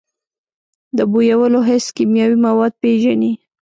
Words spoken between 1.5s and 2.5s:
حس کیمیاوي